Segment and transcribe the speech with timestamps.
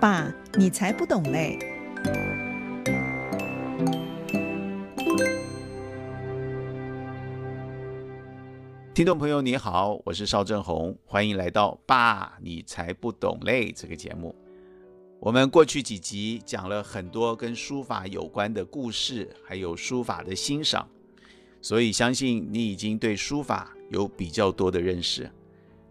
[0.00, 1.58] 爸，你才不懂嘞！
[8.94, 14.32] 听众朋友你好，我是邵正红，欢迎来到《爸，你才不懂嘞》这个节目。
[15.18, 20.86] 我们过去几集讲了很多跟书法有关的故事，还有书法的欣赏，
[21.60, 25.28] 所以相信你已经对书法有比较多的认识。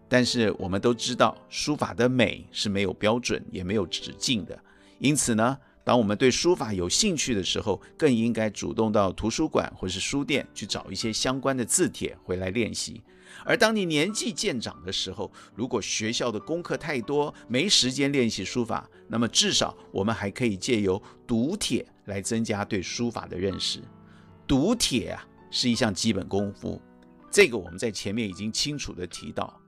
[0.08, 4.58] 但是我们都知道，书法的美是没有标准，也没有止境的。
[4.98, 13.02] 因此呢，当我们对书法有兴趣的时候，更应该主动到图书馆或是书店去找一些相关的字帖回来练习。
[13.44, 23.80] 而当你年纪渐长的时候，如果学校的功课太多，没时间练习书法，那么至少我们还可以借由读帖来增加对书法的认识。
[24.46, 26.80] 读帖啊，是一项基本功夫，
[27.30, 29.60] 这个我们在前面已经清楚地提到。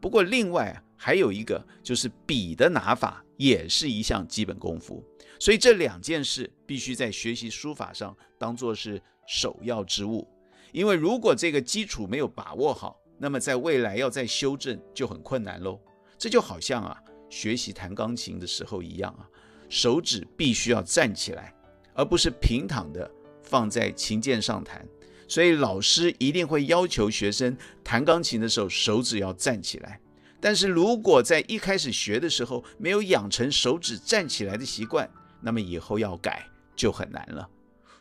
[0.00, 5.04] 不过，另外还有一个就是笔的拿法，也是一项基本功夫。
[5.40, 10.26] 所以这两件事必须在学习书法上当做是首要之务。
[10.72, 15.80] 因为如果这个基础没有把握好，那么在未来要再修正就很困难喽。
[16.18, 16.96] 这就好像啊，
[17.30, 19.28] 学习弹钢琴的时候一样啊，
[19.68, 21.54] 手指必须要站起来，
[21.94, 23.10] 而不是平躺的
[23.42, 24.86] 放在琴键上弹。
[25.28, 30.00] 所以老师一定会要求学生弹钢琴的时候手指要站起来，
[30.40, 35.08] 但是如果在一开始学的时候没有养成手指站起来的习惯，
[35.42, 37.48] 那么以后要改就很难了。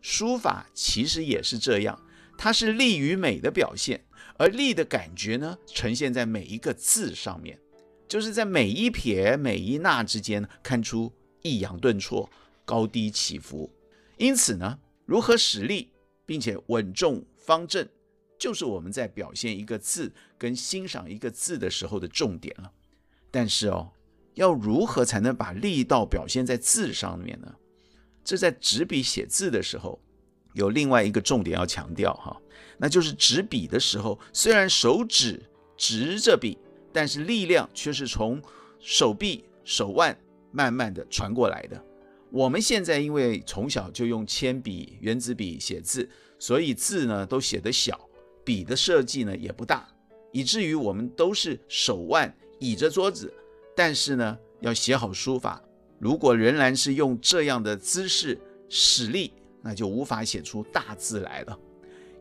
[0.01, 1.99] 书法其实也是这样，
[2.37, 4.05] 它是力与美的表现，
[4.37, 7.59] 而力的感觉呢，呈现在每一个字上面，
[8.07, 11.11] 就是在每一撇每一捺之间看出
[11.41, 12.29] 抑扬顿挫、
[12.63, 13.69] 高低起伏。
[14.17, 15.89] 因此呢，如何使力，
[16.27, 17.87] 并且稳重方正，
[18.37, 22.71] 就是我们在表现一个字跟欣赏一个字的时候的重点了。
[23.31, 23.91] 但是哦，
[24.35, 27.55] 要如何才能把力道表现在字上面呢？
[28.23, 29.99] 这在执笔写字的时候，
[30.53, 32.39] 有另外一个重点要强调哈，
[32.77, 35.41] 那就是执笔的时候，虽然手指
[35.77, 36.57] 执着笔，
[36.91, 38.41] 但是力量却是从
[38.79, 40.17] 手臂、手腕
[40.51, 41.81] 慢慢的传过来的。
[42.37, 47.99] 我们现在因为从小就用铅笔、原子笔写字，所以字呢都写得小，
[48.45, 49.89] 笔的设计呢也不大，
[50.31, 53.33] 以至于我们都是手腕倚着桌子。
[53.75, 55.59] 但是呢，要写好书法，
[55.97, 58.39] 如果仍然是用这样的姿势
[58.69, 59.33] 使力，
[59.63, 61.57] 那就无法写出大字来了。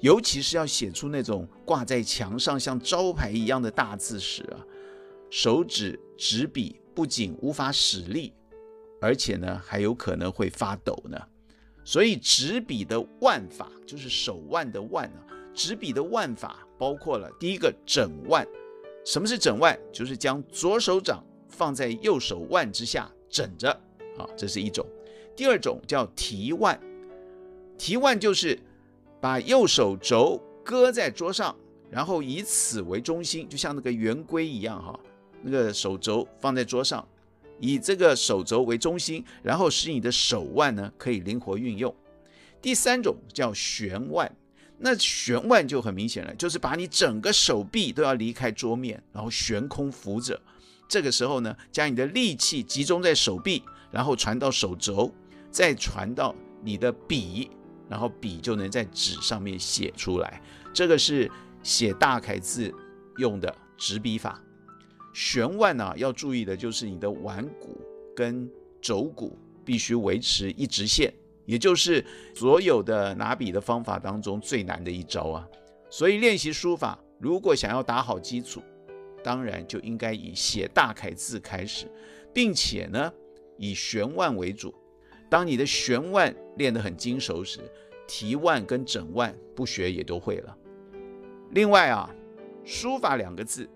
[0.00, 4.64] 尤其是要写出那种挂在墙上像招牌一样的大字时啊，
[5.28, 8.32] 手指执笔不仅无法使力。
[9.00, 11.20] 而且呢，还有可能会发抖呢。
[11.84, 15.22] 所以执笔的腕法就是手腕的腕啊。
[15.54, 18.46] 执笔的腕法包括了第一个枕腕。
[19.04, 19.78] 什么是枕腕？
[19.92, 23.70] 就是将左手掌放在右手腕之下枕着
[24.18, 24.84] 啊，这是一种。
[25.36, 26.78] 第二种叫提腕。
[27.78, 28.58] 提腕就是
[29.20, 31.54] 把右手肘搁在桌上，
[31.88, 34.98] 然后以此为中心，就像那个圆规一样哈，
[35.42, 37.06] 那个手肘放在桌上。
[37.60, 41.94] 以这个手肘为中心，然后使你的手腕呢可以灵活运用。
[42.60, 44.34] 第三种叫悬腕，
[44.78, 50.40] 那悬腕就很明显了，就是把你整个手臂都要离开桌面，然后悬空扶着。
[50.88, 55.12] 这个时候呢，将你的力气集中在手臂，然后传到手肘，
[55.50, 57.50] 再传到你的笔，
[57.88, 60.40] 然后笔就能在纸上面写出来。
[60.72, 61.30] 这个是
[61.62, 62.72] 写大楷字
[63.16, 64.40] 用的执笔法。
[65.16, 67.80] 悬腕呢，要注意的就是你的腕骨
[68.14, 68.46] 跟
[68.82, 69.34] 肘骨
[69.64, 71.10] 必须维持一直线，
[71.46, 72.04] 也就是
[72.34, 75.48] 所有的拿笔的方法当中最难的一招啊。
[75.88, 78.62] 所以练习书法，如果想要打好基础，
[79.24, 81.90] 当然就应该以写大楷字开始，
[82.34, 83.10] 并且呢
[83.56, 84.74] 以悬腕为主。
[85.30, 87.60] 当你的悬腕练得很精熟时，
[88.06, 90.54] 提腕跟整腕不学也都会了。
[91.52, 92.14] 另外啊，
[92.66, 93.66] 书法两个字。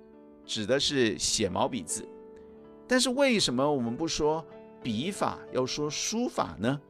[0.51, 2.05] 指的是写毛笔字，
[2.89, 4.45] 但是为什么我们不说
[4.83, 6.81] 笔法，要说书法呢？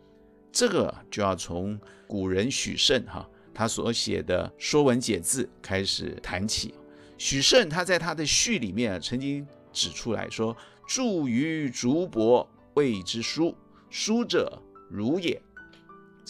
[0.51, 6.73] 这个就要从古人许慎哈他所写的《说文解字》开始谈起。
[7.19, 10.57] 许慎他在他的序里面曾经指出来说
[10.89, 13.55] ：“著于竹帛，谓之书。
[13.91, 14.59] 书者，
[14.89, 15.39] 儒也。”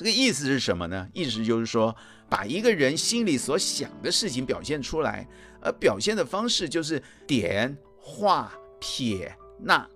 [0.00, 1.06] 这个意思是什么呢？
[1.12, 1.94] 意思就是说，
[2.26, 5.28] 把一个人心里所想的事情表现出来，
[5.60, 9.30] 而表现的方式就是点、画、撇、
[9.62, 9.86] 捺，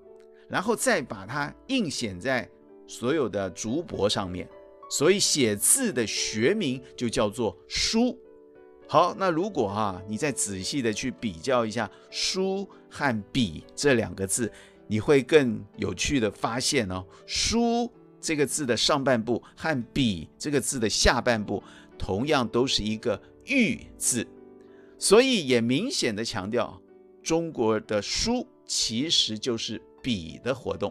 [0.46, 2.46] 然后再把它印显在
[2.86, 4.46] 所有的竹帛上面。
[4.90, 8.14] 所以写字的学名就叫做书。
[8.86, 14.52] 好，那如果哈、啊，你再仔细的去比较一下“书”和“笔”这两个字，
[14.86, 17.90] 你会更有趣的发现哦，书
[18.24, 21.62] 这个字的上半部和笔这个字的下半部
[21.98, 24.26] 同样都是一个玉字，
[24.98, 26.80] 所以也明显的强调
[27.22, 30.90] 中国的书其实就是笔的活动。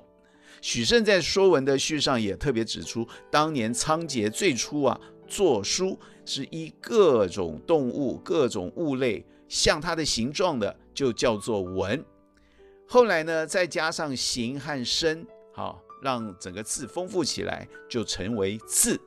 [0.61, 4.97] 许慎在《说文》的序上也特别指出，当年仓颉最初啊
[5.27, 12.05] 作书是依各种动物、各种物类像它的形状的，就叫做文。
[12.87, 18.99] 后来呢，再加上形和声，好，让整个字丰富起来，就成为字。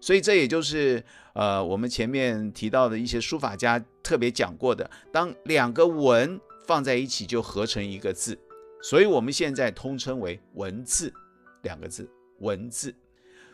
[0.00, 1.02] 所以这也就是
[1.32, 8.38] 呃，我们前面提到的一些书法家特别讲过的，当两个文放在一起，就合成一个字。
[8.82, 11.10] 所以我们现在通称为文字
[11.62, 12.06] 两个字，
[12.40, 12.94] 文字。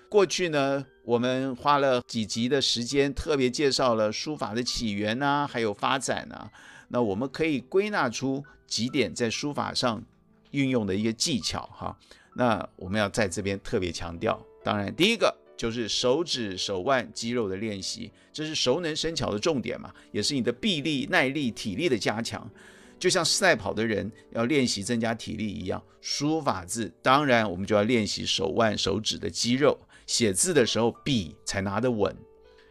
[0.08, 6.50] 过去呢，我们花了几集的时间，特别介绍了书法的起源啊，还有发展啊。
[6.88, 10.04] 那我们可以归纳出几点在书法上
[10.50, 11.96] 运用的一个技巧哈。
[12.40, 22.50] 那我们要在这边特别强调，当然第一个就是手指手腕肌肉的练习，这是熟能生巧的重点嘛，也是你的臂力、耐力、体力的加强。
[22.98, 29.78] 就像赛跑的人要练习增加体力一样，书法字当然我们就要练习手腕、手指的肌肉。
[30.06, 32.16] 写字的时候，笔才拿得稳，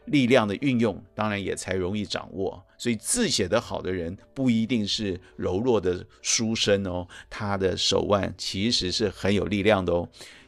[0.10, 2.64] 力量的运用当然也才容易掌握。
[2.78, 10.08] 所以字写得好的人不一定是柔弱的书生哦，他的手腕其实是很有力量的哦。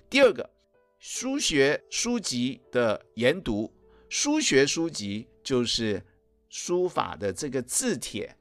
[0.10, 0.50] 第二个，
[1.00, 3.74] 书学书籍的研读，
[4.08, 6.02] 书学书籍就是
[6.50, 8.36] 书法的这个字帖，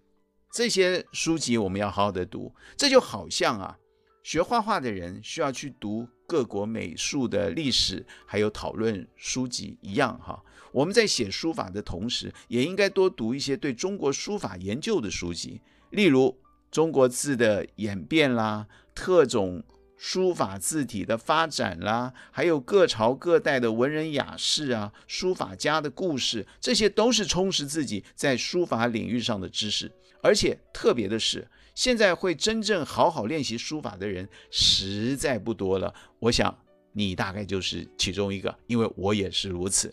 [0.52, 2.54] 这些书籍我们要好好的读。
[2.76, 3.78] 这就好像啊，
[4.22, 6.06] 学画画的人需要去读。
[6.30, 10.40] 各国美术的历史，还有讨论书籍一样哈。
[10.70, 15.60] 我们在写书法的同时，也应该多读一些对中国书法研究的书籍，
[15.90, 16.38] 例如
[16.70, 19.64] 中国字的演变啦，特种
[19.96, 29.90] 书法字体的发展啦，还有各朝各代的文人雅士啊，书法家的故事，这些都是充实自己在书法领域上的知识。
[30.22, 31.48] 而且特别的是，
[31.80, 35.94] 现在会真正好好练习书法的人实在不多了。
[36.18, 36.54] 我想
[36.92, 39.90] 你大概就是其中一个，因为我也是如此。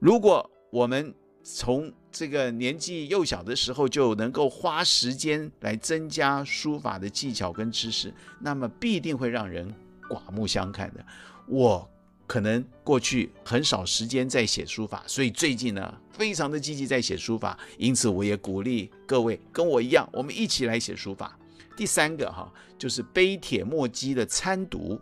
[0.00, 1.14] 如果我们
[1.44, 9.72] 从这个年纪幼小的时候就能够花时间来增加书法的技巧跟知识，那么必定会让人
[10.08, 11.06] 刮目相看的。
[11.46, 11.88] 我。
[12.28, 17.58] 可能过去很少时间在写书法，所以最近呢，非常的积极在写书法。
[17.78, 21.36] 因此，我也鼓励各位跟我一样，我们一起来写书法。
[21.74, 25.00] 第三个哈，就是碑帖墨迹的参读，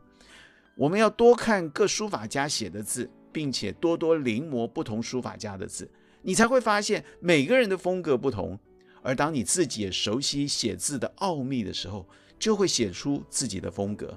[0.77, 5.91] 我们要多看各书法家写的字，并且多多临摹不同书法家的字，
[6.23, 8.57] 你才会发现每个人的风格不同。
[9.03, 12.07] 而当你自己也熟悉写字的奥秘的时候，
[12.39, 14.17] 就会写出自己的风格。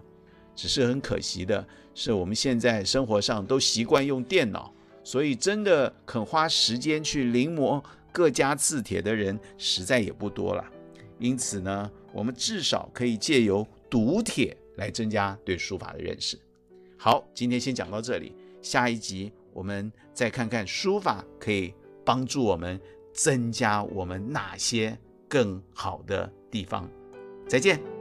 [0.59, 1.65] 只是很可惜的
[1.95, 4.73] 是，我们现在生活上都习惯用电脑，
[5.05, 10.69] 所以真的肯花时间去临摹各家字帖的人实在也不多了。
[11.17, 16.37] 因此呢，我们至少可以借由读帖来增加对书法的认识。
[16.97, 21.73] 好，今天先讲到这里，下一集我们再看看书法可以
[22.03, 22.77] 帮助我们
[23.13, 24.97] 增加我们哪些
[25.29, 26.85] 更好的地方。
[27.47, 27.98] 再见。